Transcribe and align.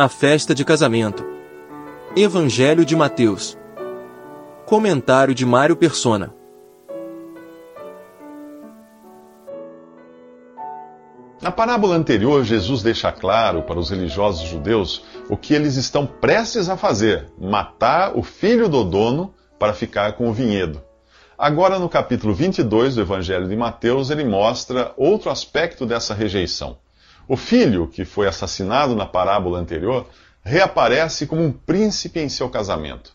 A 0.00 0.08
festa 0.08 0.54
de 0.54 0.64
casamento. 0.64 1.22
Evangelho 2.16 2.86
de 2.86 2.96
Mateus. 2.96 3.58
Comentário 4.64 5.34
de 5.34 5.44
Mário 5.44 5.76
Persona. 5.76 6.32
Na 11.42 11.52
parábola 11.52 11.96
anterior, 11.96 12.42
Jesus 12.44 12.82
deixa 12.82 13.12
claro 13.12 13.64
para 13.64 13.78
os 13.78 13.90
religiosos 13.90 14.48
judeus 14.48 15.04
o 15.28 15.36
que 15.36 15.52
eles 15.52 15.76
estão 15.76 16.06
prestes 16.06 16.70
a 16.70 16.78
fazer: 16.78 17.30
matar 17.38 18.16
o 18.16 18.22
filho 18.22 18.70
do 18.70 18.82
dono 18.82 19.34
para 19.58 19.74
ficar 19.74 20.14
com 20.14 20.30
o 20.30 20.32
vinhedo. 20.32 20.80
Agora, 21.36 21.78
no 21.78 21.90
capítulo 21.90 22.32
22 22.32 22.94
do 22.94 23.02
Evangelho 23.02 23.46
de 23.46 23.54
Mateus, 23.54 24.08
ele 24.08 24.24
mostra 24.24 24.94
outro 24.96 25.28
aspecto 25.28 25.84
dessa 25.84 26.14
rejeição. 26.14 26.78
O 27.30 27.36
filho, 27.36 27.86
que 27.86 28.04
foi 28.04 28.26
assassinado 28.26 28.96
na 28.96 29.06
parábola 29.06 29.60
anterior, 29.60 30.04
reaparece 30.42 31.28
como 31.28 31.44
um 31.44 31.52
príncipe 31.52 32.18
em 32.18 32.28
seu 32.28 32.50
casamento. 32.50 33.12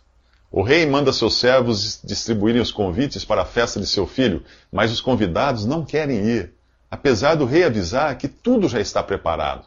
O 0.50 0.62
rei 0.62 0.86
manda 0.86 1.12
seus 1.12 1.36
servos 1.38 2.00
distribuírem 2.02 2.62
os 2.62 2.72
convites 2.72 3.26
para 3.26 3.41
a 3.41 3.46
festa 3.46 3.78
de 3.78 3.86
seu 3.86 4.08
filho, 4.08 4.41
mas 4.72 4.90
os 4.90 5.02
convidados 5.02 5.66
não 5.66 5.84
querem 5.84 6.26
ir, 6.26 6.54
apesar 6.90 7.36
do 7.36 7.44
rei 7.44 7.66
avisar 7.66 8.18
que 8.18 8.30
tudo 8.30 8.70
já 8.70 8.80
está 8.80 9.04
preparado. 9.04 9.66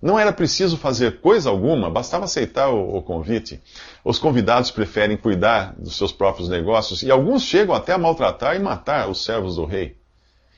Não 0.00 0.16
era 0.16 0.32
preciso 0.32 0.76
fazer 0.76 1.20
coisa 1.20 1.50
alguma, 1.50 1.90
bastava 1.90 2.26
aceitar 2.26 2.68
o, 2.68 2.96
o, 2.96 3.02
convite. 3.02 3.60
Os 4.04 4.20
convidados 4.20 4.70
preferem 4.70 5.16
cuidar 5.16 5.74
dos 5.76 5.96
seus 5.96 6.12
próprios 6.12 6.48
negócios 6.48 7.02
e 7.02 7.10
alguns 7.10 7.42
chegam 7.42 7.74
até 7.74 7.92
a 7.92 7.98
maltratar 7.98 8.54
e 8.54 8.60
matar 8.60 9.10
os 9.10 9.24
servos 9.24 9.56
do 9.56 9.64
rei. 9.64 9.96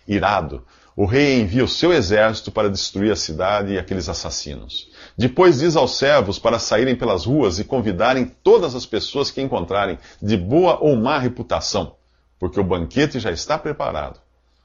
Irado, 0.07 0.63
o 0.96 1.06
rei 1.06 1.41
envia 1.41 1.64
o 1.64 1.69
seu 1.69 1.92
exército 1.92 2.51
para 2.51 2.69
destruir 2.69 3.12
a 3.12 3.16
cidade 3.16 3.73
e 3.73 3.78
aqueles 3.78 4.09
assassinos. 4.09 4.91
Depois 5.16 5.59
diz 5.59 5.74
aos 5.76 5.96
servos 5.96 6.38
para 6.38 6.59
saírem 6.59 6.95
pelas 6.95 7.24
ruas 7.24 7.59
e 7.59 7.65
convidarem 7.65 8.30
todas 8.43 8.74
as 8.74 8.84
pessoas 8.84 9.30
que 9.30 9.40
encontrarem, 9.40 9.99
de 10.21 10.37
boa 10.37 10.79
ou 10.80 10.96
má 10.96 11.18
reputação, 11.18 11.96
porque 12.38 12.60
o 12.60 12.65
banquete 12.65 13.18
já 13.18 13.30
está 13.30 13.59
preparado. 13.59 14.21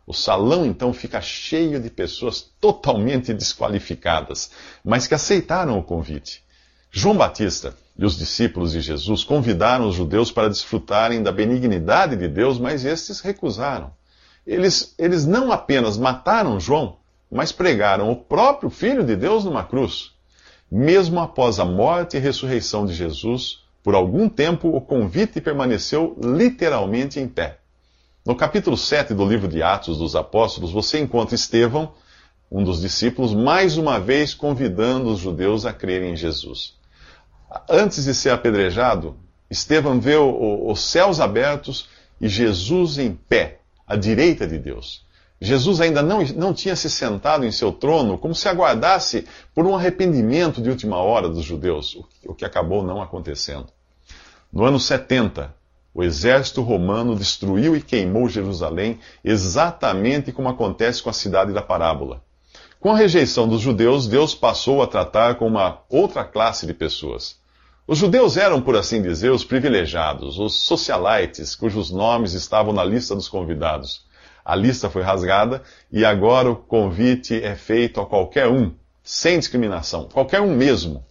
O 0.06 0.14
salão 0.14 0.66
então 0.66 0.94
fica 0.94 1.20
cheio 1.20 1.82
de 1.82 1.90
pessoas 1.90 2.42
totalmente 2.62 3.34
desqualificadas, 3.34 4.52
mas 4.84 5.06
que 5.06 5.14
aceitaram 5.14 5.78
o 5.78 5.84
convite. 5.84 6.44
João 6.90 7.18
Batista 7.18 7.76
e 7.98 8.06
os 8.06 8.18
discípulos 8.18 8.72
de 8.72 8.80
Jesus 8.80 9.24
convidaram 9.24 9.88
os 9.88 9.96
judeus 9.96 10.32
para 10.32 10.48
desfrutarem 10.48 11.22
da 11.22 11.32
benignidade 11.32 12.16
de 12.16 12.28
Deus, 12.28 12.58
mas 12.58 12.86
estes 12.86 13.20
recusaram. 13.20 13.97
Eles, 14.48 14.96
eles 14.98 15.26
não 15.26 15.52
apenas 15.52 15.98
mataram 15.98 16.58
João, 16.58 16.96
mas 17.30 17.52
pregaram 17.52 18.10
o 18.10 18.16
próprio 18.16 18.70
Filho 18.70 19.04
de 19.04 19.14
Deus 19.14 19.44
numa 19.44 19.66
cruz. 19.66 20.14
Mesmo 20.72 21.20
após 21.20 21.60
a 21.60 21.66
morte 21.66 22.16
e 22.16 22.20
ressurreição 22.20 22.86
de 22.86 22.94
Jesus, 22.94 23.60
por 23.84 23.94
algum 23.94 24.30
tempo 24.30 24.70
o 24.70 24.80
convite 24.80 25.42
permaneceu 25.42 26.18
literalmente 26.24 27.20
em 27.20 27.28
pé. 27.28 27.60
No 28.26 28.36
capítulo 28.36 28.78
7 28.78 29.14
do 29.14 29.26
livro 29.26 29.50
de 29.50 29.62
Atos 29.62 29.98
dos 29.98 30.16
Apóstolos, 30.16 30.72
você 30.72 31.00
encontra 31.00 31.36
Estevão, 31.36 31.94
um 32.50 32.64
dos 32.64 32.80
discípulos, 32.82 33.34
mais 33.34 33.78
uma 33.78 34.00
vez 34.00 34.34
convidando 34.34 35.10
os 35.10 35.20
judeus 35.20 35.66
a 35.66 35.74
crerem 35.74 36.14
em 36.14 36.16
Jesus. 36.16 36.76
Antes 37.70 38.06
de 38.06 38.14
ser 38.14 38.30
apedrejado, 38.30 39.18
Estevão 39.50 40.00
vê 40.00 40.16
os 40.16 40.80
céus 40.82 41.20
abertos 41.20 41.90
e 42.20 42.28
Jesus 42.30 42.98
em 42.98 43.14
pé, 43.14 43.60
à 43.88 43.96
direita 43.96 44.46
de 44.46 44.60
Deus. 44.60 45.08
Jesus 45.40 45.80
ainda 45.80 46.02
não, 46.02 46.24
não 46.36 46.54
tinha 46.54 46.76
se 46.76 46.90
sentado 46.90 47.46
em 47.46 47.52
seu 47.52 47.72
trono, 47.72 48.18
como 48.18 48.36
se 48.36 48.50
aguardasse 48.50 49.26
por 49.54 49.66
um 49.66 49.76
arrependimento 49.76 50.62
de 50.62 50.70
última 50.70 50.98
hora 50.98 51.30
dos 51.30 51.46
judeus, 51.46 51.98
o 52.26 52.34
que 52.34 52.44
acabou 52.44 52.84
não 52.84 53.02
acontecendo. 53.02 53.68
No 54.52 54.66
ano 54.66 54.80
70, 54.80 55.56
o 55.94 56.04
exército 56.04 56.62
romano 56.62 57.16
destruiu 57.16 57.76
e 57.76 57.82
queimou 57.82 58.28
Jerusalém, 58.28 59.00
exatamente 59.24 60.32
como 60.32 60.50
acontece 60.50 61.02
com 61.02 61.10
a 61.10 61.14
cidade 61.14 61.54
da 61.54 61.62
parábola. 61.62 62.24
Com 62.80 62.92
a 62.92 62.98
rejeição 62.98 63.48
dos 63.48 63.62
judeus, 63.62 64.08
Deus 64.08 64.36
passou 64.36 64.82
a 64.82 64.88
tratar 64.88 65.36
com 65.36 65.48
uma 65.48 65.82
outra 65.90 66.24
classe 66.24 66.66
de 66.66 66.74
pessoas. 66.74 67.40
Os 67.90 68.00
judeus 68.00 68.36
eram, 68.36 68.62
por 68.62 68.76
assim 68.76 69.02
dizer, 69.02 69.32
os 69.32 69.46
privilegiados, 69.46 70.38
os 70.38 70.66
socialites, 70.66 71.56
cujos 71.56 71.90
nomes 71.90 72.34
estavam 72.34 72.74
na 72.74 72.84
lista 72.84 73.16
dos 73.16 73.30
convidados. 73.30 74.06
A 74.44 74.54
lista 74.56 74.90
foi 74.90 75.04
rasgada 75.04 75.64
e 75.90 76.04
agora 76.04 76.52
o 76.52 76.56
convite 76.58 77.42
é 77.42 77.56
feito 77.56 78.02
a 78.02 78.06
qualquer 78.06 78.50
um, 78.50 78.74
sem 79.02 79.40
discriminação, 79.40 80.10
qualquer 80.12 80.42
um 80.42 80.54
mesmo. 80.54 81.02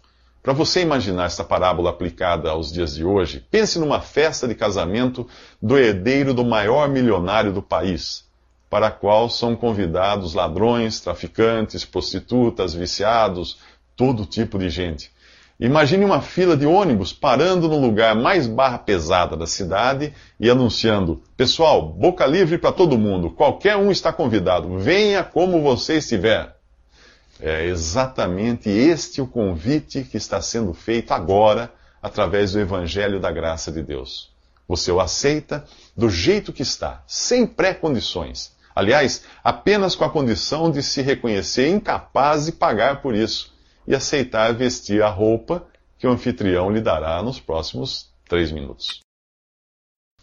Para 0.42 0.52
você 0.52 0.82
imaginar 0.82 1.24
esta 1.24 1.42
parábola 1.42 1.88
aplicada 1.88 2.50
aos 2.50 2.70
dias 2.70 2.94
de 2.94 3.02
hoje, 3.02 3.42
pense 3.50 3.78
numa 3.78 4.02
festa 4.02 4.46
de 4.46 4.54
casamento 4.54 5.26
do 5.62 5.78
herdeiro 5.78 6.34
do 6.34 6.44
maior 6.44 6.90
milionário 6.90 7.54
do 7.54 7.62
país, 7.62 8.26
para 8.68 8.88
a 8.88 8.92
qual 8.92 9.30
são 9.30 9.56
convidados 9.56 10.34
ladrões, 10.34 11.00
traficantes, 11.00 11.86
prostitutas, 11.86 12.74
viciados, 12.74 13.58
todo 13.96 14.26
tipo 14.26 14.58
de 14.58 14.68
gente. 14.68 15.15
Imagine 15.58 16.04
uma 16.04 16.20
fila 16.20 16.54
de 16.54 16.66
ônibus 16.66 17.14
parando 17.14 17.66
no 17.66 17.80
lugar 17.80 18.14
mais 18.14 18.46
barra 18.46 18.76
pesada 18.76 19.34
da 19.34 19.46
cidade 19.46 20.12
e 20.38 20.50
anunciando: 20.50 21.22
Pessoal, 21.34 21.88
boca 21.88 22.26
livre 22.26 22.58
para 22.58 22.72
todo 22.72 22.98
mundo, 22.98 23.30
qualquer 23.30 23.74
um 23.74 23.90
está 23.90 24.12
convidado, 24.12 24.78
venha 24.78 25.24
como 25.24 25.62
você 25.62 25.96
estiver. 25.96 26.54
É 27.40 27.64
exatamente 27.64 28.68
este 28.68 29.22
o 29.22 29.26
convite 29.26 30.04
que 30.04 30.18
está 30.18 30.42
sendo 30.42 30.74
feito 30.74 31.12
agora 31.12 31.72
através 32.02 32.52
do 32.52 32.60
Evangelho 32.60 33.18
da 33.18 33.32
Graça 33.32 33.72
de 33.72 33.82
Deus. 33.82 34.30
Você 34.68 34.92
o 34.92 35.00
aceita 35.00 35.64
do 35.96 36.10
jeito 36.10 36.52
que 36.52 36.62
está, 36.62 37.02
sem 37.06 37.46
pré-condições. 37.46 38.52
Aliás, 38.74 39.22
apenas 39.42 39.94
com 39.94 40.04
a 40.04 40.10
condição 40.10 40.70
de 40.70 40.82
se 40.82 41.00
reconhecer 41.00 41.70
incapaz 41.70 42.44
de 42.44 42.52
pagar 42.52 43.00
por 43.00 43.14
isso 43.14 43.55
e 43.86 43.94
aceitar 43.94 44.52
vestir 44.52 45.02
a 45.02 45.08
roupa 45.08 45.66
que 45.98 46.06
o 46.06 46.10
anfitrião 46.10 46.70
lhe 46.70 46.80
dará 46.80 47.22
nos 47.22 47.40
próximos 47.40 48.10
três 48.28 48.52
minutos. 48.52 49.00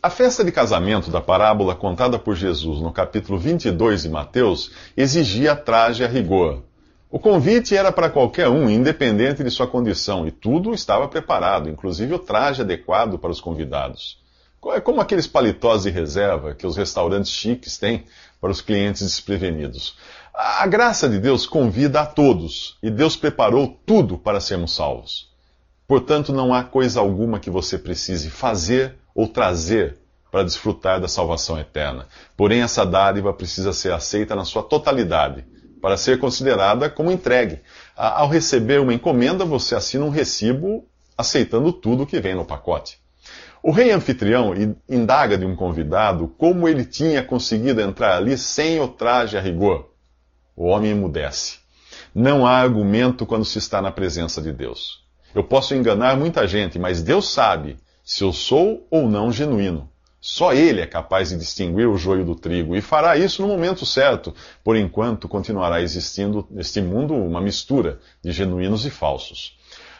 A 0.01 0.09
festa 0.09 0.43
de 0.43 0.51
casamento 0.51 1.09
da 1.09 1.21
parábola 1.21 1.75
contada 1.75 2.19
por 2.19 2.35
Jesus 2.35 2.81
no 2.81 2.91
capítulo 2.91 3.39
22 3.39 4.03
de 4.03 4.09
Mateus 4.09 4.71
exigia 4.97 5.55
traje 5.55 6.03
a 6.03 6.07
rigor 6.07 6.63
o 7.13 7.19
convite 7.19 7.77
era 7.77 7.91
para 7.91 8.09
qualquer 8.09 8.49
um, 8.49 8.67
independente 8.67 9.43
de 9.43 9.51
sua 9.51 9.67
condição, 9.67 10.27
e 10.27 10.31
tudo 10.31 10.73
estava 10.73 11.07
preparado, 11.07 11.69
inclusive 11.69 12.11
o 12.15 12.17
traje 12.17 12.63
adequado 12.63 13.19
para 13.19 13.29
os 13.29 13.39
convidados. 13.39 14.17
É 14.73 14.81
como 14.81 14.99
aqueles 14.99 15.27
paletós 15.27 15.83
de 15.83 15.91
reserva 15.91 16.55
que 16.55 16.65
os 16.65 16.75
restaurantes 16.75 17.29
chiques 17.29 17.77
têm 17.77 18.05
para 18.41 18.49
os 18.49 18.61
clientes 18.61 19.03
desprevenidos. 19.03 19.95
A 20.35 20.65
graça 20.65 21.07
de 21.07 21.19
Deus 21.19 21.45
convida 21.45 22.01
a 22.01 22.05
todos, 22.07 22.77
e 22.81 22.89
Deus 22.89 23.15
preparou 23.15 23.79
tudo 23.85 24.17
para 24.17 24.39
sermos 24.39 24.75
salvos. 24.75 25.31
Portanto, 25.87 26.33
não 26.33 26.51
há 26.51 26.63
coisa 26.63 26.99
alguma 26.99 27.39
que 27.39 27.51
você 27.51 27.77
precise 27.77 28.31
fazer 28.31 28.95
ou 29.13 29.27
trazer 29.27 29.99
para 30.31 30.43
desfrutar 30.43 30.99
da 30.99 31.07
salvação 31.07 31.59
eterna. 31.59 32.07
Porém, 32.35 32.63
essa 32.63 32.83
dádiva 32.83 33.31
precisa 33.31 33.71
ser 33.73 33.93
aceita 33.93 34.35
na 34.35 34.43
sua 34.43 34.63
totalidade 34.63 35.45
para 35.79 35.97
ser 35.97 36.17
considerada 36.17 36.89
como 36.89 37.11
entregue. 37.11 37.59
Ao 37.95 38.27
receber 38.27 38.79
uma 38.79 38.93
encomenda, 38.93 39.45
você 39.45 39.75
assina 39.75 40.03
um 40.03 40.09
recibo 40.09 40.87
aceitando 41.15 41.71
tudo 41.71 42.07
que 42.07 42.19
vem 42.19 42.33
no 42.33 42.43
pacote. 42.43 42.97
O 43.61 43.69
rei 43.69 43.91
anfitrião 43.91 44.53
indaga 44.89 45.37
de 45.37 45.45
um 45.45 45.55
convidado 45.55 46.27
como 46.39 46.67
ele 46.67 46.83
tinha 46.83 47.21
conseguido 47.21 47.81
entrar 47.81 48.17
ali 48.17 48.35
sem 48.35 48.79
o 48.79 48.87
traje 48.87 49.37
a 49.37 49.41
rigor. 49.41 49.92
O 50.55 50.65
homem 50.65 50.91
emudece. 50.91 51.57
Não 52.13 52.45
há 52.45 52.57
argumento 52.57 53.25
quando 53.25 53.45
se 53.45 53.57
está 53.57 53.81
na 53.81 53.91
presença 53.91 54.41
de 54.41 54.51
Deus. 54.51 55.03
Eu 55.33 55.43
posso 55.43 55.73
enganar 55.73 56.15
muita 56.15 56.47
gente, 56.47 56.77
mas 56.77 57.01
Deus 57.01 57.29
sabe 57.29 57.77
se 58.03 58.23
eu 58.23 58.31
sou 58.31 58.85
ou 58.91 59.09
não 59.09 59.31
genuíno. 59.31 59.89
Só 60.21 60.53
ele 60.53 60.79
é 60.79 60.85
capaz 60.85 61.29
de 61.29 61.37
distinguir 61.37 61.87
o 61.87 61.97
joio 61.97 62.23
do 62.23 62.35
trigo 62.35 62.75
e 62.75 62.81
fará 62.81 63.17
isso 63.17 63.41
no 63.41 63.47
momento 63.47 63.85
certo. 63.85 64.33
Por 64.63 64.77
enquanto, 64.77 65.27
continuará 65.27 65.81
existindo 65.81 66.47
neste 66.49 66.81
mundo 66.81 67.13
uma 67.13 67.41
mistura 67.41 67.99
de 68.23 68.31
genuínos 68.31 68.85
e 68.85 68.89
falsos. 68.89 69.57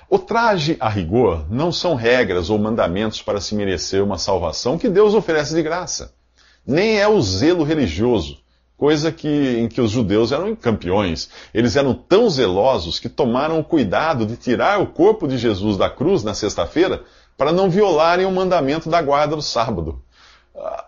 O 0.10 0.20
traje 0.20 0.78
a 0.80 0.88
rigor 0.88 1.52
não 1.52 1.72
são 1.72 1.96
regras 1.96 2.50
ou 2.50 2.60
mandamentos 2.60 3.22
para 3.22 3.42
se 3.42 3.56
merecer 3.56 4.04
uma 4.04 4.18
salvação 4.18 4.78
que 4.78 4.88
Deus 4.88 5.16
oferece 5.16 5.56
de 5.56 5.64
graça. 5.64 6.14
Nem 6.66 7.00
é 7.00 7.08
o 7.08 7.20
zelo 7.20 7.64
religioso, 7.64 8.43
coisa 8.78 9.12
que, 9.12 9.58
em 9.60 9.68
que 9.68 9.82
os 9.82 9.92
judeus 9.92 10.32
eram 10.32 10.56
campeões. 10.56 11.30
Eles 11.54 11.76
eram 11.76 11.94
tão 11.94 12.30
zelosos 12.30 13.00
que 13.00 13.10
tomaram 13.10 13.60
o 13.60 13.64
cuidado 13.64 14.26
de 14.26 14.36
tirar 14.36 14.82
o 14.82 14.88
corpo 14.88 15.28
de 15.28 15.38
Jesus 15.38 15.78
da 15.78 15.90
cruz 15.90 16.24
na 16.24 16.34
sexta-feira 16.34 17.04
para 17.38 17.52
não 17.52 17.70
violarem 17.70 18.26
o 18.26 18.32
mandamento 18.32 18.90
da 18.90 19.02
guarda 19.02 19.36
do 19.36 19.42
sábado. 19.42 20.02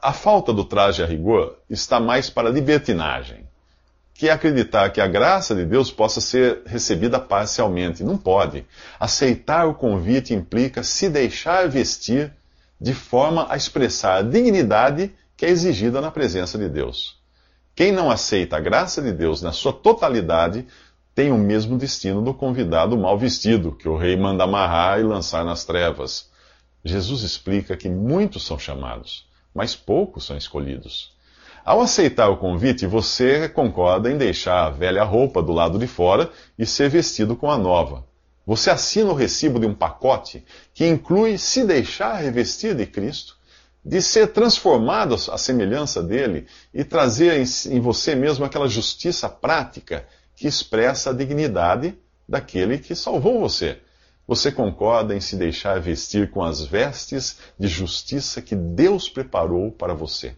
A 0.02 0.14
falta 0.14 0.54
do 0.54 0.64
traje 0.64 1.02
a 1.02 1.06
rigor 1.06 1.58
está 1.70 2.00
mais 2.00 2.30
para 2.30 2.50
libertinagem. 2.50 3.46
que 4.14 4.30
acreditar 4.30 4.92
que 4.92 5.02
a 5.02 5.08
graça 5.08 5.54
de 5.54 5.66
Deus 5.66 5.92
possa 5.92 6.22
ser 6.22 6.62
recebida 6.66 7.20
parcialmente. 7.20 8.02
Não 8.02 8.18
pode. 8.18 8.66
Aceitar 8.98 9.68
o 9.68 9.74
convite 9.74 10.34
implica 10.34 10.84
se 10.84 11.10
deixar 11.10 11.68
vestir 11.68 12.32
de 12.80 12.94
forma 12.94 13.46
a 13.50 13.58
expressar 13.58 14.20
a 14.20 14.22
dignidade 14.22 15.14
que 15.36 15.46
é 15.46 15.50
exigida 15.50 16.00
na 16.00 16.12
presença 16.12 16.58
de 16.58 16.70
Deus. 16.70 17.20
Quem 17.76 17.92
não 17.92 18.10
aceita 18.10 18.56
a 18.56 18.62
graça 18.62 19.02
de 19.02 19.12
Deus 19.12 19.42
na 19.42 19.52
sua 19.52 19.74
totalidade 19.74 20.66
tem 21.14 21.30
o 21.30 21.38
mesmo 21.38 21.78
destino 21.78 22.22
do 22.22 22.34
convidado 22.34 22.98
mal 22.98 23.18
vestido, 23.18 23.74
que 23.74 23.90
o 23.90 23.98
rei 23.98 24.16
manda 24.16 24.46
amarrar 24.46 25.00
e 25.00 25.04
lançar 25.04 25.44
nas 25.44 25.66
trevas. 25.66 26.30
Jesus 26.86 27.22
explica 27.22 27.76
que 27.76 27.90
muitos 27.90 28.46
são 28.46 28.58
chamados, 28.58 29.28
mas 29.54 29.76
poucos 29.76 30.26
são 30.26 30.38
escolhidos. 30.38 31.14
Ao 31.66 31.82
aceitar 31.82 32.30
o 32.30 32.38
convite, 32.38 32.88
você 32.88 33.50
concorda 33.50 34.10
em 34.10 34.18
deixar 34.18 34.68
a 34.68 34.70
velha 34.70 35.04
roupa 35.04 35.44
do 35.44 35.52
lado 35.52 35.78
de 35.78 35.88
fora 35.88 36.32
e 36.58 36.66
ser 36.66 36.90
vestido 36.90 37.36
com 37.36 37.52
a 37.52 37.58
nova. 37.58 38.06
Você 38.46 38.70
assina 38.70 39.10
o 39.10 39.16
recibo 39.16 39.60
de 39.60 39.66
um 39.66 39.74
pacote 39.74 40.46
que 40.74 40.88
inclui 40.88 41.38
se 41.38 41.66
deixar 41.66 42.14
revestir 42.22 42.74
de 42.74 42.86
Cristo, 42.86 43.35
de 43.86 44.02
ser 44.02 44.30
transformado 44.30 45.14
à 45.14 45.38
semelhança 45.38 46.02
dele 46.02 46.48
e 46.74 46.84
trazer 46.84 47.46
em 47.70 47.80
você 47.80 48.16
mesmo 48.16 48.44
aquela 48.44 48.68
justiça 48.68 49.30
prática 49.30 50.08
que 50.36 50.48
expressa 50.48 51.12
a 51.12 51.14
dignidade 51.14 51.96
daquele 52.28 52.80
que 52.80 52.96
salvou 52.96 53.40
você. 53.40 53.78
Você 54.28 54.52
concorda 54.52 55.16
em 55.16 55.22
se 55.22 55.36
deixar 55.36 55.80
vestir 55.80 56.32
com 56.32 56.44
as 56.44 56.66
vestes 56.66 57.38
de 57.60 57.68
justiça 57.68 58.42
que 58.42 58.56
Deus 58.56 59.08
preparou 59.08 59.72
para 59.72 59.94
você. 59.94 60.36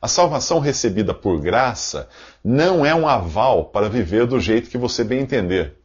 A 0.00 0.06
salvação 0.06 0.58
recebida 0.58 1.14
por 1.14 1.40
graça 1.40 2.10
não 2.44 2.84
é 2.84 2.94
um 2.94 3.08
aval 3.08 3.66
para 3.66 3.88
viver 3.88 4.26
do 4.26 4.38
jeito 4.38 4.68
que 4.68 4.76
você 4.76 5.02
bem 5.02 5.20
entender. 5.20 5.78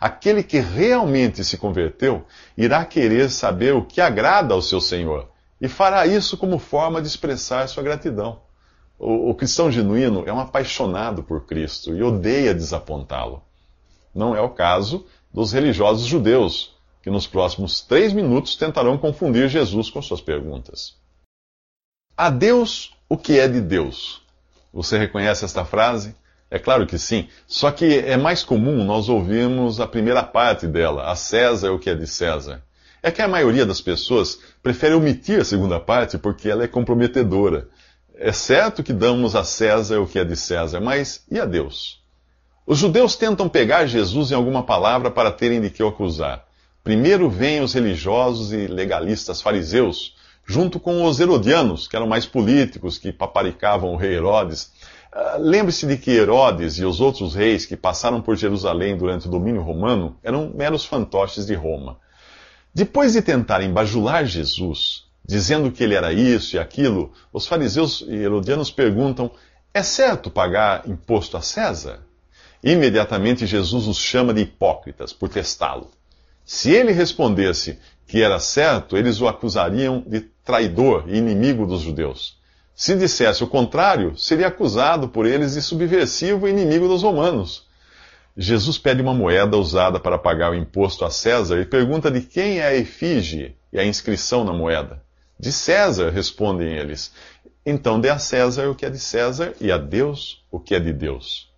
Aquele 0.00 0.42
que 0.42 0.60
realmente 0.60 1.44
se 1.44 1.58
converteu 1.58 2.24
irá 2.56 2.86
querer 2.86 3.28
saber 3.30 3.74
o 3.74 3.84
que 3.84 4.00
agrada 4.00 4.54
ao 4.54 4.62
seu 4.62 4.80
Senhor 4.80 5.33
e 5.60 5.68
fará 5.68 6.06
isso 6.06 6.36
como 6.36 6.58
forma 6.58 7.00
de 7.00 7.08
expressar 7.08 7.68
sua 7.68 7.82
gratidão. 7.82 8.40
O, 8.98 9.30
o 9.30 9.34
cristão 9.34 9.70
genuíno 9.70 10.24
é 10.26 10.32
um 10.32 10.40
apaixonado 10.40 11.22
por 11.22 11.46
Cristo 11.46 11.94
e 11.94 12.02
odeia 12.02 12.54
desapontá-lo. 12.54 13.42
Não 14.14 14.36
é 14.36 14.40
o 14.40 14.50
caso 14.50 15.06
dos 15.32 15.52
religiosos 15.52 16.06
judeus, 16.06 16.74
que 17.02 17.10
nos 17.10 17.26
próximos 17.26 17.80
três 17.80 18.12
minutos 18.12 18.56
tentarão 18.56 18.96
confundir 18.96 19.48
Jesus 19.48 19.90
com 19.90 20.00
suas 20.00 20.20
perguntas. 20.20 20.96
A 22.16 22.30
Deus 22.30 22.94
o 23.08 23.16
que 23.16 23.38
é 23.38 23.48
de 23.48 23.60
Deus? 23.60 24.22
Você 24.72 24.96
reconhece 24.96 25.44
esta 25.44 25.64
frase? 25.64 26.14
É 26.50 26.58
claro 26.58 26.86
que 26.86 26.98
sim, 26.98 27.28
só 27.46 27.70
que 27.70 27.98
é 27.98 28.16
mais 28.16 28.44
comum 28.44 28.84
nós 28.84 29.08
ouvirmos 29.08 29.80
a 29.80 29.86
primeira 29.86 30.22
parte 30.22 30.66
dela, 30.66 31.10
a 31.10 31.16
César 31.16 31.72
o 31.72 31.78
que 31.78 31.90
é 31.90 31.94
de 31.94 32.06
César. 32.06 32.62
É 33.04 33.10
que 33.10 33.20
a 33.20 33.28
maioria 33.28 33.66
das 33.66 33.82
pessoas 33.82 34.38
prefere 34.62 34.94
omitir 34.94 35.38
a 35.38 35.44
segunda 35.44 35.78
parte 35.78 36.16
porque 36.16 36.48
ela 36.48 36.64
é 36.64 36.66
comprometedora. 36.66 37.68
É 38.14 38.32
certo 38.32 38.82
que 38.82 38.94
damos 38.94 39.36
a 39.36 39.44
César 39.44 40.00
o 40.00 40.06
que 40.06 40.18
é 40.18 40.24
de 40.24 40.34
César, 40.34 40.80
mas 40.80 41.22
e 41.30 41.38
a 41.38 41.44
Deus? 41.44 42.02
Os 42.66 42.78
judeus 42.78 43.14
tentam 43.14 43.46
pegar 43.46 43.84
Jesus 43.84 44.32
em 44.32 44.34
alguma 44.34 44.62
palavra 44.62 45.10
para 45.10 45.30
terem 45.30 45.60
de 45.60 45.68
que 45.68 45.82
o 45.82 45.88
acusar. 45.88 46.46
Primeiro 46.82 47.28
vêm 47.28 47.60
os 47.60 47.74
religiosos 47.74 48.54
e 48.54 48.66
legalistas 48.66 49.42
fariseus, 49.42 50.16
junto 50.46 50.80
com 50.80 51.04
os 51.04 51.20
herodianos, 51.20 51.86
que 51.86 51.96
eram 51.96 52.06
mais 52.06 52.24
políticos, 52.24 52.96
que 52.96 53.12
paparicavam 53.12 53.92
o 53.92 53.96
rei 53.96 54.14
Herodes. 54.14 54.72
Uh, 55.12 55.40
Lembre-se 55.40 55.86
de 55.86 55.98
que 55.98 56.10
Herodes 56.10 56.78
e 56.78 56.86
os 56.86 57.02
outros 57.02 57.34
reis 57.34 57.66
que 57.66 57.76
passaram 57.76 58.22
por 58.22 58.34
Jerusalém 58.34 58.96
durante 58.96 59.28
o 59.28 59.30
domínio 59.30 59.60
romano 59.60 60.16
eram 60.22 60.50
meros 60.54 60.86
fantoches 60.86 61.44
de 61.44 61.52
Roma. 61.52 62.02
Depois 62.74 63.12
de 63.12 63.22
tentarem 63.22 63.72
bajular 63.72 64.26
Jesus, 64.26 65.04
dizendo 65.24 65.70
que 65.70 65.84
ele 65.84 65.94
era 65.94 66.12
isso 66.12 66.56
e 66.56 66.58
aquilo, 66.58 67.12
os 67.32 67.46
fariseus 67.46 68.04
e 68.08 68.16
herodianos 68.16 68.70
perguntam: 68.70 69.30
é 69.72 69.82
certo 69.82 70.28
pagar 70.28 70.88
imposto 70.88 71.36
a 71.36 71.40
César? 71.40 72.00
Imediatamente 72.64 73.46
Jesus 73.46 73.86
os 73.86 73.98
chama 73.98 74.34
de 74.34 74.40
hipócritas 74.40 75.12
por 75.12 75.28
testá-lo. 75.28 75.90
Se 76.44 76.72
ele 76.72 76.90
respondesse 76.90 77.78
que 78.08 78.22
era 78.22 78.40
certo, 78.40 78.96
eles 78.96 79.20
o 79.20 79.28
acusariam 79.28 80.02
de 80.04 80.20
traidor 80.44 81.04
e 81.06 81.16
inimigo 81.16 81.66
dos 81.66 81.82
judeus. 81.82 82.38
Se 82.74 82.96
dissesse 82.96 83.44
o 83.44 83.46
contrário, 83.46 84.18
seria 84.18 84.48
acusado 84.48 85.08
por 85.08 85.26
eles 85.26 85.54
de 85.54 85.62
subversivo 85.62 86.48
e 86.48 86.50
inimigo 86.50 86.88
dos 86.88 87.02
romanos. 87.02 87.66
Jesus 88.36 88.78
pede 88.78 89.00
uma 89.00 89.14
moeda 89.14 89.56
usada 89.56 90.00
para 90.00 90.18
pagar 90.18 90.50
o 90.50 90.54
imposto 90.54 91.04
a 91.04 91.10
César 91.10 91.60
e 91.60 91.64
pergunta 91.64 92.10
de 92.10 92.20
quem 92.20 92.58
é 92.58 92.66
a 92.66 92.74
efígie 92.74 93.56
e 93.72 93.78
a 93.78 93.84
inscrição 93.84 94.44
na 94.44 94.52
moeda. 94.52 95.02
De 95.38 95.52
César, 95.52 96.10
respondem 96.10 96.76
eles. 96.76 97.12
Então 97.64 98.00
dê 98.00 98.10
a 98.10 98.18
César 98.18 98.68
o 98.68 98.74
que 98.74 98.86
é 98.86 98.90
de 98.90 98.98
César 98.98 99.54
e 99.60 99.70
a 99.70 99.78
Deus 99.78 100.44
o 100.50 100.58
que 100.58 100.74
é 100.74 100.80
de 100.80 100.92
Deus. 100.92 101.50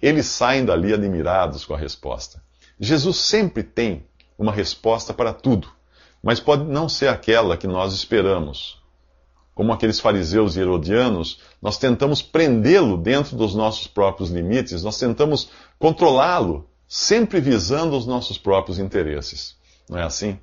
Eles 0.00 0.26
saem 0.26 0.64
dali 0.64 0.92
admirados 0.92 1.64
com 1.64 1.74
a 1.74 1.78
resposta. 1.78 2.42
Jesus 2.78 3.16
sempre 3.16 3.62
tem 3.62 4.04
uma 4.38 4.52
resposta 4.52 5.12
para 5.12 5.32
tudo 5.32 5.78
mas 6.22 6.40
pode 6.40 6.64
não 6.64 6.88
ser 6.88 7.08
aquela 7.08 7.56
que 7.56 7.66
nós 7.66 7.94
esperamos. 7.94 8.78
Como 9.58 9.72
aqueles 9.72 9.98
fariseus 9.98 10.54
e 10.54 10.60
herodianos, 10.60 11.40
nós 11.60 11.78
tentamos 11.78 12.22
prendê-lo 12.22 12.96
dentro 12.96 13.36
dos 13.36 13.56
nossos 13.56 13.88
próprios 13.88 14.30
limites, 14.30 14.84
nós 14.84 14.96
tentamos 14.96 15.50
controlá-lo, 15.80 16.70
sempre 16.86 17.40
visando 17.40 17.96
os 17.96 18.06
nossos 18.06 18.38
próprios 18.38 18.78
interesses. 18.78 19.56
Não 19.90 19.98
é 19.98 20.04
assim? 20.04 20.38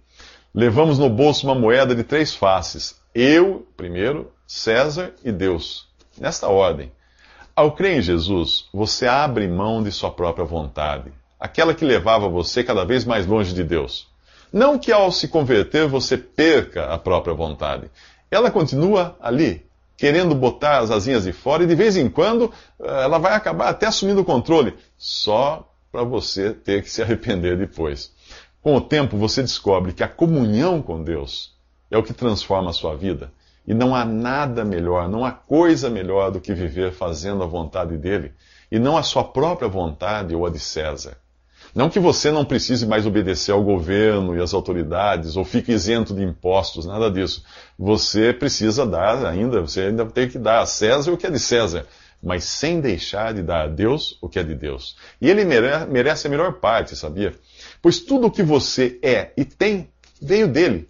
Levamos 0.54 1.00
no 1.00 1.10
bolso 1.10 1.48
uma 1.48 1.56
moeda 1.56 1.96
de 1.96 2.04
três 2.04 2.36
faces: 2.36 3.00
eu, 3.16 3.66
primeiro, 3.78 4.34
César 4.46 5.14
e 5.24 5.32
Deus. 5.32 5.88
Nesta 6.20 6.50
ordem. 6.50 6.92
Ao 7.56 7.72
crer 7.72 8.00
em 8.00 8.02
Jesus, 8.02 8.66
você 8.74 9.08
abre 9.08 9.48
mão 9.48 9.82
de 9.82 9.94
sua 9.94 10.12
própria 10.12 10.44
vontade, 10.44 11.14
aquela 11.40 11.74
que 11.74 11.86
levava 11.86 12.28
você 12.28 12.66
cada 12.66 12.84
vez 12.84 13.06
mais 13.06 13.26
longe 13.26 13.54
de 13.54 13.64
Deus. 13.64 14.14
Não 14.52 14.78
que 14.78 14.92
ao 14.92 15.12
se 15.12 15.28
converter 15.28 15.88
você 15.88 16.18
perca 16.18 16.86
a 16.86 16.98
própria 16.98 17.34
vontade. 17.34 17.90
Ela 18.30 18.52
continua 18.52 19.16
ali, 19.20 19.66
querendo 19.98 20.36
botar 20.36 20.80
as 20.80 20.92
asinhas 20.92 21.24
de 21.24 21.32
fora 21.32 21.64
e 21.64 21.68
de 21.68 21.76
vez 21.76 21.96
em 21.96 22.10
quando 22.10 22.52
eh, 22.80 23.04
ela 23.04 23.18
vai 23.18 23.34
acabar 23.34 23.70
até 23.70 23.86
assumindo 23.86 24.22
o 24.22 24.26
controle, 24.26 24.76
só 24.98 25.72
para 25.92 26.04
você 26.04 26.54
ter 26.54 26.84
que 26.84 26.92
se 26.92 27.02
arrepender 27.04 27.58
depois. 27.58 28.12
Com 28.62 28.76
o 28.76 28.82
tempo 28.82 29.18
você 29.18 29.42
descobre 29.42 29.94
que 29.94 30.04
a 30.04 30.08
comunhão 30.08 30.82
com 30.82 31.04
Deus 31.04 31.56
é 31.90 31.98
o 31.98 32.04
que 32.04 32.14
transforma 32.14 32.72
a 32.72 32.74
sua 32.74 32.96
vida. 32.96 33.32
E 33.68 33.74
não 33.74 33.96
há 33.96 34.06
nada 34.06 34.64
melhor, 34.64 35.10
não 35.10 35.26
há 35.26 35.32
coisa 35.32 35.90
melhor 35.90 36.32
do 36.32 36.40
que 36.40 36.54
viver 36.54 36.92
fazendo 36.92 37.44
a 37.44 37.48
vontade 37.48 37.98
dele, 37.98 38.34
e 38.72 38.78
não 38.78 38.96
a 38.96 39.02
sua 39.02 39.24
própria 39.24 39.68
vontade 39.68 40.36
ou 40.36 40.46
a 40.46 40.50
de 40.50 40.60
César. 40.60 41.18
Não 41.76 41.90
que 41.90 42.00
você 42.00 42.32
não 42.32 42.46
precise 42.46 42.88
mais 42.88 43.06
obedecer 43.06 43.52
ao 43.52 43.62
governo 43.62 44.34
e 44.34 44.42
às 44.42 44.54
autoridades, 44.54 45.36
ou 45.36 45.44
fique 45.44 45.74
isento 45.74 46.16
de 46.16 46.24
impostos, 46.24 46.86
nada 46.86 47.12
disso. 47.12 47.44
Você 47.78 48.32
precisa 48.32 48.86
dar 48.86 49.26
ainda, 49.26 49.60
você 49.60 49.82
ainda 49.82 50.06
tem 50.06 50.30
que 50.30 50.40
dar 50.40 50.62
a 50.62 50.66
César 50.66 51.12
o 51.12 51.18
que 51.18 51.28
é 51.28 51.30
de 51.30 51.38
César, 51.38 51.86
mas 52.24 52.46
sem 52.46 52.80
deixar 52.80 53.34
de 53.34 53.44
dar 53.44 53.64
a 53.64 53.68
Deus 53.68 54.18
o 54.22 54.30
que 54.30 54.40
é 54.40 54.44
de 54.44 54.56
Deus. 54.56 54.96
E 55.20 55.30
ele 55.30 55.44
merece 55.44 56.28
a 56.28 56.30
melhor 56.30 56.54
parte, 56.54 56.96
sabia? 56.96 57.34
Pois 57.82 58.00
tudo 58.00 58.28
o 58.28 58.32
que 58.32 58.42
você 58.42 58.98
é 59.04 59.34
e 59.36 59.44
tem 59.44 59.90
veio 60.22 60.48
dele. 60.48 60.90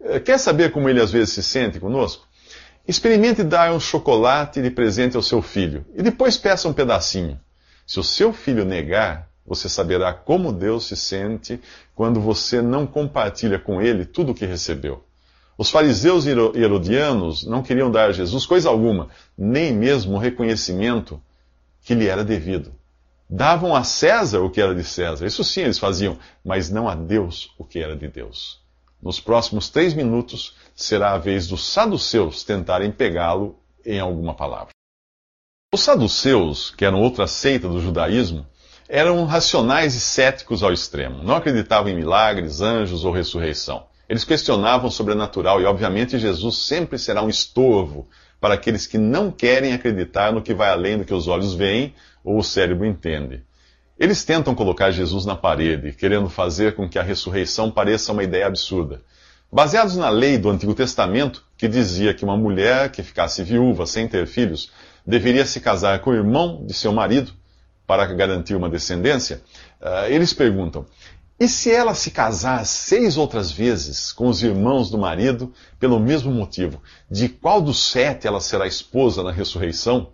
Eh, 0.00 0.18
quer 0.18 0.38
saber 0.38 0.72
como 0.72 0.88
ele 0.88 1.00
às 1.00 1.12
vezes 1.12 1.34
se 1.34 1.42
sente 1.42 1.78
conosco? 1.78 2.26
Experimente 2.86 3.44
dar 3.44 3.72
um 3.72 3.78
chocolate 3.78 4.60
de 4.60 4.70
presente 4.70 5.16
ao 5.16 5.22
seu 5.22 5.40
filho 5.40 5.86
e 5.94 6.02
depois 6.02 6.36
peça 6.36 6.68
um 6.68 6.72
pedacinho. 6.72 7.38
Se 7.86 8.00
o 8.00 8.02
seu 8.02 8.32
filho 8.32 8.64
negar, 8.64 9.28
você 9.46 9.68
saberá 9.68 10.12
como 10.12 10.52
Deus 10.52 10.86
se 10.86 10.96
sente 10.96 11.60
quando 11.94 12.20
você 12.20 12.60
não 12.60 12.86
compartilha 12.86 13.58
com 13.58 13.80
ele 13.80 14.04
tudo 14.04 14.32
o 14.32 14.34
que 14.34 14.44
recebeu. 14.44 15.04
Os 15.56 15.70
fariseus 15.70 16.26
e 16.26 16.30
herodianos 16.30 17.46
não 17.46 17.62
queriam 17.62 17.90
dar 17.90 18.08
a 18.08 18.12
Jesus 18.12 18.44
coisa 18.44 18.68
alguma, 18.68 19.08
nem 19.36 19.72
mesmo 19.72 20.16
o 20.16 20.18
reconhecimento 20.18 21.22
que 21.82 21.94
lhe 21.94 22.06
era 22.06 22.24
devido. 22.24 22.72
Davam 23.28 23.74
a 23.74 23.82
César 23.82 24.40
o 24.40 24.50
que 24.50 24.60
era 24.60 24.74
de 24.74 24.84
César, 24.84 25.26
isso 25.26 25.42
sim 25.42 25.62
eles 25.62 25.78
faziam, 25.78 26.18
mas 26.44 26.68
não 26.68 26.88
a 26.88 26.94
Deus 26.94 27.54
o 27.58 27.64
que 27.64 27.78
era 27.78 27.96
de 27.96 28.06
Deus. 28.06 28.60
Nos 29.02 29.18
próximos 29.18 29.68
três 29.68 29.94
minutos 29.94 30.54
será 30.74 31.12
a 31.12 31.18
vez 31.18 31.46
dos 31.46 31.64
saduceus 31.64 32.44
tentarem 32.44 32.90
pegá-lo 32.90 33.58
em 33.84 33.98
alguma 33.98 34.34
palavra. 34.34 34.70
Os 35.72 35.80
saduceus, 35.80 36.70
que 36.70 36.84
eram 36.84 37.00
outra 37.00 37.26
seita 37.26 37.68
do 37.68 37.80
judaísmo, 37.80 38.46
eram 38.88 39.24
racionais 39.24 39.94
e 39.94 40.00
céticos 40.00 40.62
ao 40.62 40.72
extremo. 40.72 41.22
Não 41.22 41.36
acreditavam 41.36 41.90
em 41.90 41.96
milagres, 41.96 42.60
anjos 42.60 43.04
ou 43.04 43.12
ressurreição. 43.12 43.84
Eles 44.08 44.24
questionavam 44.24 44.88
o 44.88 44.92
sobrenatural 44.92 45.60
e, 45.60 45.64
obviamente, 45.64 46.18
Jesus 46.18 46.58
sempre 46.66 46.98
será 46.98 47.22
um 47.22 47.28
estorvo 47.28 48.08
para 48.40 48.54
aqueles 48.54 48.86
que 48.86 48.98
não 48.98 49.30
querem 49.30 49.72
acreditar 49.72 50.32
no 50.32 50.42
que 50.42 50.54
vai 50.54 50.70
além 50.70 50.98
do 50.98 51.04
que 51.04 51.14
os 51.14 51.26
olhos 51.26 51.54
veem, 51.54 51.94
ou 52.22 52.38
o 52.38 52.44
cérebro 52.44 52.86
entende. 52.86 53.42
Eles 53.98 54.24
tentam 54.24 54.54
colocar 54.54 54.90
Jesus 54.90 55.24
na 55.24 55.34
parede, 55.34 55.92
querendo 55.92 56.28
fazer 56.28 56.74
com 56.74 56.88
que 56.88 56.98
a 56.98 57.02
ressurreição 57.02 57.70
pareça 57.70 58.12
uma 58.12 58.22
ideia 58.22 58.46
absurda. 58.46 59.00
Baseados 59.50 59.96
na 59.96 60.10
lei 60.10 60.36
do 60.36 60.50
Antigo 60.50 60.74
Testamento, 60.74 61.42
que 61.56 61.66
dizia 61.66 62.12
que 62.12 62.24
uma 62.24 62.36
mulher 62.36 62.90
que 62.90 63.02
ficasse 63.02 63.42
viúva 63.42 63.86
sem 63.86 64.06
ter 64.06 64.26
filhos 64.26 64.70
deveria 65.06 65.46
se 65.46 65.60
casar 65.60 66.00
com 66.00 66.10
o 66.10 66.14
irmão 66.14 66.64
de 66.66 66.74
seu 66.74 66.92
marido 66.92 67.32
para 67.86 68.06
garantir 68.06 68.54
uma 68.54 68.68
descendência, 68.68 69.42
uh, 69.80 70.06
eles 70.08 70.32
perguntam: 70.32 70.86
e 71.38 71.46
se 71.48 71.70
ela 71.70 71.94
se 71.94 72.10
casar 72.10 72.64
seis 72.64 73.18
outras 73.18 73.50
vezes 73.52 74.10
com 74.10 74.26
os 74.28 74.42
irmãos 74.42 74.90
do 74.90 74.96
marido 74.96 75.52
pelo 75.78 76.00
mesmo 76.00 76.32
motivo, 76.32 76.80
de 77.10 77.28
qual 77.28 77.60
dos 77.60 77.90
sete 77.90 78.26
ela 78.26 78.40
será 78.40 78.66
esposa 78.66 79.22
na 79.22 79.30
ressurreição? 79.30 80.12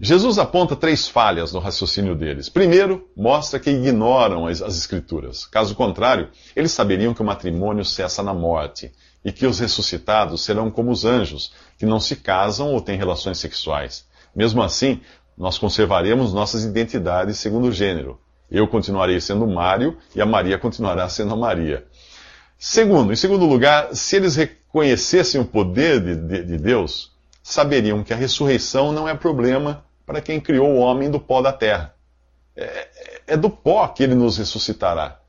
Jesus 0.00 0.38
aponta 0.38 0.76
três 0.76 1.08
falhas 1.08 1.52
no 1.52 1.58
raciocínio 1.58 2.14
deles. 2.14 2.48
Primeiro, 2.48 3.08
mostra 3.16 3.58
que 3.58 3.68
ignoram 3.68 4.46
as, 4.46 4.62
as, 4.62 4.76
Escrituras. 4.78 5.44
Caso 5.44 5.74
contrário, 5.74 6.28
eles 6.54 6.70
saberiam 6.70 7.12
que 7.12 7.20
o 7.20 7.24
matrimônio 7.24 7.84
cessa 7.84 8.22
na 8.22 8.32
morte 8.32 8.92
e 9.24 9.32
que 9.32 9.44
os 9.44 9.58
ressuscitados 9.58 10.44
serão 10.44 10.70
como 10.70 10.92
os 10.92 11.04
anjos, 11.04 11.52
que 11.76 11.84
não 11.84 11.98
se 11.98 12.14
casam 12.14 12.72
ou 12.72 12.80
têm 12.80 12.96
relações 12.96 13.38
sexuais. 13.38 14.06
Mesmo 14.36 14.62
assim, 14.62 15.00
nós 15.38 15.56
conservaremos 15.56 16.32
nossas 16.32 16.64
identidades 16.64 17.38
segundo 17.38 17.68
o 17.68 17.72
gênero. 17.72 18.18
Eu 18.50 18.66
continuarei 18.66 19.20
sendo 19.20 19.46
Mário 19.46 19.96
e 20.14 20.20
a 20.20 20.26
Maria 20.26 20.58
continuará 20.58 21.08
sendo 21.08 21.34
a 21.34 21.36
Maria. 21.36 21.86
Segundo, 22.58 23.12
em 23.12 23.16
segundo 23.16 23.46
lugar, 23.46 23.94
se 23.94 24.16
eles 24.16 24.34
reconhecessem 24.34 25.40
o 25.40 25.44
poder 25.44 26.00
de, 26.00 26.16
de, 26.16 26.44
de 26.44 26.58
Deus, 26.58 27.12
saberiam 27.42 28.02
que 28.02 28.12
a 28.12 28.16
ressurreição 28.16 28.90
não 28.90 29.08
é 29.08 29.14
problema 29.14 29.84
para 30.04 30.20
quem 30.20 30.40
criou 30.40 30.70
o 30.70 30.78
homem 30.78 31.08
do 31.10 31.20
pó 31.20 31.40
da 31.40 31.52
terra. 31.52 31.94
É, 32.56 32.88
é 33.28 33.36
do 33.36 33.48
pó 33.48 33.86
que 33.86 34.02
ele 34.02 34.16
nos 34.16 34.38
ressuscitará. 34.38 35.20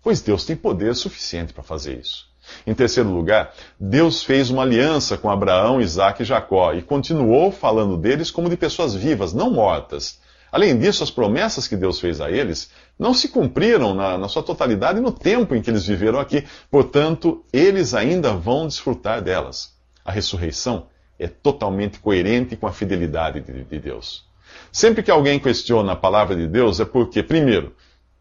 Pois 0.00 0.20
Deus 0.20 0.44
tem 0.44 0.54
poder 0.54 0.94
suficiente 0.94 1.52
para 1.52 1.64
fazer 1.64 1.98
isso. 1.98 2.27
Em 2.66 2.74
terceiro 2.74 3.10
lugar, 3.10 3.52
Deus 3.78 4.22
fez 4.22 4.50
uma 4.50 4.62
aliança 4.62 5.16
com 5.16 5.30
Abraão, 5.30 5.80
Isaac 5.80 6.22
e 6.22 6.24
Jacó 6.24 6.72
e 6.72 6.82
continuou 6.82 7.50
falando 7.50 7.96
deles 7.96 8.30
como 8.30 8.48
de 8.48 8.56
pessoas 8.56 8.94
vivas, 8.94 9.32
não 9.32 9.50
mortas. 9.50 10.20
Além 10.50 10.78
disso, 10.78 11.02
as 11.02 11.10
promessas 11.10 11.68
que 11.68 11.76
Deus 11.76 12.00
fez 12.00 12.20
a 12.20 12.30
eles 12.30 12.70
não 12.98 13.12
se 13.12 13.28
cumpriram 13.28 13.94
na, 13.94 14.16
na, 14.16 14.28
sua 14.28 14.42
totalidade 14.42 15.00
no 15.00 15.12
tempo 15.12 15.54
em 15.54 15.60
que 15.60 15.70
eles 15.70 15.86
viveram 15.86 16.18
aqui. 16.18 16.44
Portanto, 16.70 17.44
eles 17.52 17.94
ainda 17.94 18.32
vão 18.32 18.66
desfrutar 18.66 19.20
delas. 19.20 19.74
A 20.04 20.10
ressurreição 20.10 20.86
é 21.18 21.26
totalmente 21.26 21.98
coerente 21.98 22.56
com 22.56 22.66
a 22.66 22.72
fidelidade 22.72 23.40
de, 23.40 23.64
de 23.64 23.78
Deus. 23.78 24.26
Sempre 24.72 25.02
que 25.02 25.10
alguém 25.10 25.38
questiona 25.38 25.92
a 25.92 25.96
palavra 25.96 26.34
de 26.34 26.46
Deus 26.46 26.80
é 26.80 26.84
porque, 26.84 27.22
primeiro, 27.22 27.74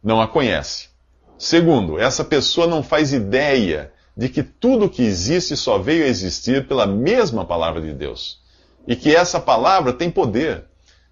não 0.04 0.22
a 0.22 0.28
conhece. 0.28 0.90
Segundo, 1.38 2.00
essa 2.00 2.24
pessoa 2.24 2.68
não 2.68 2.84
faz 2.84 3.14
ideia 3.14 3.92
de 4.18 4.28
que 4.28 4.42
tudo 4.42 4.90
que 4.90 5.04
existe 5.04 5.56
só 5.56 5.78
veio 5.78 6.04
a 6.04 6.08
existir 6.08 6.68
pela 6.68 6.88
mesma 6.88 7.46
palavra 7.46 7.80
de 7.80 7.94
Deus. 7.94 8.42
E 8.88 8.96
que 8.96 9.16
essa 9.16 9.40
palavra 9.40 9.94
tem 9.94 10.10
poder. 10.10 10.66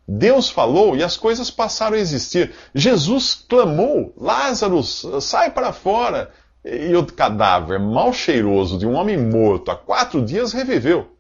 Deus 0.08 0.50
falou 0.50 0.96
e 0.98 1.04
as 1.04 1.16
coisas 1.16 1.52
passaram 1.52 1.96
a 1.96 2.00
existir. 2.00 2.52
Jesus 2.74 3.36
clamou: 3.48 4.12
Lázaro, 4.18 4.82
sai 4.84 5.52
para 5.52 5.72
fora. 5.72 6.32
E 6.64 6.96
o 6.96 7.06
cadáver 7.06 7.80
mal 7.80 8.12
cheiroso 8.12 8.80
de 8.80 8.88
um 8.88 8.96
homem 8.96 9.18
morto 9.18 9.70
há 9.70 9.76
quatro 9.76 10.20
dias 10.20 10.52
reviveu. 10.52 11.12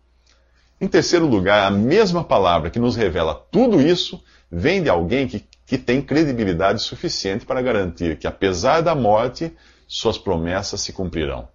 Em 0.81 0.87
terceiro 0.87 1.27
lugar, 1.27 1.67
a 1.67 1.71
mesma 1.71 2.23
palavra 2.23 2.71
que 2.71 2.79
nos 2.79 2.95
revela 2.95 3.35
tudo 3.51 3.79
isso 3.79 4.23
vem 4.51 4.81
de 4.81 4.89
alguém 4.89 5.27
que, 5.27 5.45
que 5.67 5.77
tem 5.77 6.01
credibilidade 6.01 6.81
suficiente 6.81 7.45
para 7.45 7.61
garantir 7.61 8.17
que, 8.17 8.25
apesar 8.25 8.81
da 8.81 8.95
morte, 8.95 9.55
suas 9.87 10.17
promessas 10.17 10.81
se 10.81 10.91
cumprirão. 10.91 11.47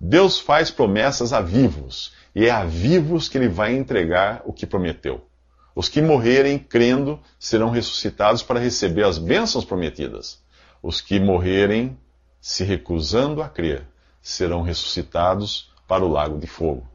Deus 0.00 0.40
faz 0.40 0.70
promessas 0.70 1.32
a 1.32 1.40
vivos, 1.40 2.12
e 2.34 2.46
é 2.46 2.50
a 2.50 2.64
vivos 2.64 3.28
que 3.28 3.36
ele 3.36 3.48
vai 3.48 3.74
entregar 3.74 4.42
o 4.44 4.52
que 4.52 4.66
prometeu. 4.66 5.26
Os 5.74 5.88
que 5.88 6.00
morrerem 6.00 6.58
crendo 6.58 7.20
serão 7.38 7.70
ressuscitados 7.70 8.42
para 8.42 8.58
receber 8.58 9.04
as 9.04 9.18
bênçãos 9.18 9.64
prometidas. 9.64 10.42
Os 10.82 11.00
que 11.00 11.20
morrerem 11.20 11.98
se 12.40 12.64
recusando 12.64 13.42
a 13.42 13.48
crer 13.48 13.86
serão 14.22 14.62
ressuscitados 14.62 15.70
para 15.86 16.04
o 16.04 16.08
lago 16.08 16.38
de 16.38 16.46
fogo 16.46 16.90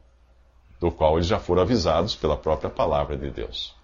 do 0.80 0.90
qual 0.90 1.16
eles 1.16 1.26
já 1.26 1.38
foram 1.38 1.62
avisados 1.62 2.14
pela 2.14 2.36
própria 2.36 2.70
palavra 2.70 3.16
de 3.16 3.30
Deus. 3.30 3.74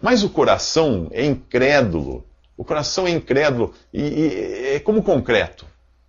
Mas 0.00 0.22
o 0.22 0.30
coração 0.30 1.08
é 1.12 1.24
incrédulo. 1.24 2.24
O 2.56 2.64
coração 2.64 3.06
é 3.06 3.10
incrédulo 3.10 3.74
e, 3.92 4.02
e 4.02 4.66
é 4.74 4.80
como 4.80 5.02
concreto. 5.02 5.66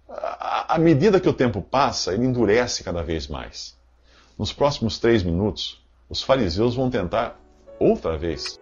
À 0.09 0.77
medida 0.79 1.19
que 1.19 1.29
o 1.29 1.33
tempo 1.33 1.61
passa, 1.61 2.13
ele 2.13 2.25
endurece 2.25 2.83
cada 2.83 3.03
vez 3.03 3.27
mais. 3.27 3.77
Nos 4.37 4.51
próximos 4.51 4.97
três 4.97 5.21
minutos, 5.21 5.79
os 6.09 6.23
fariseus 6.23 6.75
vão 6.75 6.89
tentar 6.89 7.39
outra 7.79 8.17
vez 8.17 8.57